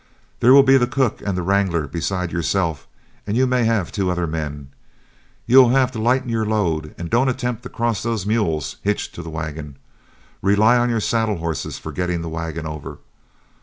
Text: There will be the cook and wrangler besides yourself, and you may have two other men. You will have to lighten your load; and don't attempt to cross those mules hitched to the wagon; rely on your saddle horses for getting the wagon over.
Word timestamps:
There 0.39 0.51
will 0.51 0.63
be 0.63 0.77
the 0.79 0.87
cook 0.87 1.21
and 1.23 1.37
wrangler 1.45 1.85
besides 1.85 2.33
yourself, 2.33 2.87
and 3.27 3.37
you 3.37 3.45
may 3.45 3.65
have 3.65 3.91
two 3.91 4.09
other 4.09 4.25
men. 4.25 4.69
You 5.45 5.59
will 5.59 5.69
have 5.69 5.91
to 5.91 5.99
lighten 6.01 6.27
your 6.29 6.43
load; 6.43 6.95
and 6.97 7.07
don't 7.07 7.29
attempt 7.29 7.61
to 7.61 7.69
cross 7.69 8.01
those 8.01 8.25
mules 8.25 8.77
hitched 8.81 9.13
to 9.13 9.21
the 9.21 9.29
wagon; 9.29 9.77
rely 10.41 10.75
on 10.79 10.89
your 10.89 11.01
saddle 11.01 11.37
horses 11.37 11.77
for 11.77 11.91
getting 11.91 12.23
the 12.23 12.29
wagon 12.29 12.65
over. 12.65 12.97